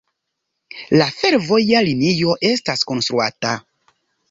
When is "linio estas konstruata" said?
1.89-3.55